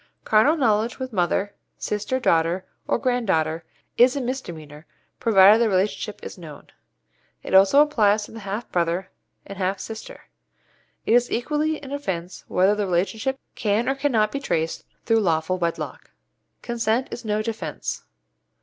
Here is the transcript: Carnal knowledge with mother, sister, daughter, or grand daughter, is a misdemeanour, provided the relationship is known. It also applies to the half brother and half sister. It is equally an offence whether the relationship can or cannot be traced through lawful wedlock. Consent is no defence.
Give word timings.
Carnal 0.23 0.57
knowledge 0.57 0.97
with 0.97 1.13
mother, 1.13 1.53
sister, 1.77 2.19
daughter, 2.19 2.65
or 2.87 2.97
grand 2.97 3.27
daughter, 3.27 3.63
is 3.99 4.15
a 4.15 4.19
misdemeanour, 4.19 4.87
provided 5.19 5.61
the 5.61 5.69
relationship 5.69 6.19
is 6.23 6.39
known. 6.39 6.69
It 7.43 7.53
also 7.53 7.83
applies 7.83 8.23
to 8.23 8.31
the 8.31 8.39
half 8.39 8.67
brother 8.71 9.11
and 9.45 9.59
half 9.59 9.77
sister. 9.79 10.21
It 11.05 11.13
is 11.13 11.29
equally 11.31 11.79
an 11.83 11.91
offence 11.91 12.43
whether 12.47 12.73
the 12.73 12.87
relationship 12.87 13.39
can 13.53 13.87
or 13.87 13.93
cannot 13.93 14.31
be 14.31 14.39
traced 14.39 14.87
through 15.05 15.19
lawful 15.19 15.59
wedlock. 15.59 16.09
Consent 16.63 17.09
is 17.11 17.23
no 17.23 17.43
defence. 17.43 18.01